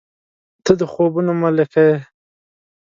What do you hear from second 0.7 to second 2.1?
د خوبونو ملکې یې.